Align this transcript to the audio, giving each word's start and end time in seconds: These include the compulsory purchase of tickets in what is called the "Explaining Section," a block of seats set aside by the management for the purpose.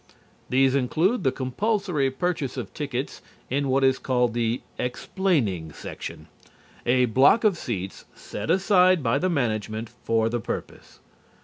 These 0.49 0.73
include 0.73 1.23
the 1.23 1.31
compulsory 1.31 2.09
purchase 2.09 2.57
of 2.57 2.73
tickets 2.73 3.21
in 3.51 3.67
what 3.69 3.83
is 3.83 3.99
called 3.99 4.33
the 4.33 4.63
"Explaining 4.79 5.71
Section," 5.73 6.25
a 6.87 7.05
block 7.05 7.43
of 7.43 7.55
seats 7.55 8.05
set 8.15 8.49
aside 8.49 9.03
by 9.03 9.19
the 9.19 9.29
management 9.29 9.89
for 9.89 10.27
the 10.27 10.39
purpose. 10.39 10.97